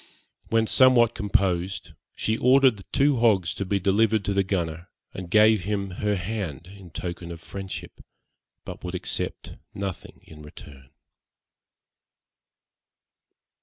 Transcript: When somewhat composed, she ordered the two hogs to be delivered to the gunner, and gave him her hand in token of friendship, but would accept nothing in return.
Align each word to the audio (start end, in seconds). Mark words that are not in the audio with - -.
When 0.49 0.65
somewhat 0.65 1.13
composed, 1.13 1.91
she 2.15 2.35
ordered 2.35 2.77
the 2.77 2.83
two 2.91 3.17
hogs 3.17 3.53
to 3.53 3.65
be 3.65 3.79
delivered 3.79 4.25
to 4.25 4.33
the 4.33 4.41
gunner, 4.41 4.89
and 5.13 5.29
gave 5.29 5.65
him 5.65 5.91
her 5.91 6.15
hand 6.15 6.65
in 6.65 6.89
token 6.89 7.31
of 7.31 7.39
friendship, 7.39 8.03
but 8.65 8.83
would 8.83 8.95
accept 8.95 9.57
nothing 9.75 10.21
in 10.23 10.41
return. 10.41 10.89